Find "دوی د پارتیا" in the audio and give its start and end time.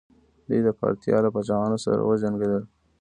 0.47-1.17